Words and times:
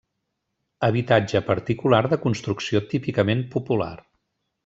Habitatge 0.87 1.41
particular 1.49 1.99
de 2.13 2.19
construcció 2.25 2.83
típicament 2.95 3.47
popular. 3.57 3.93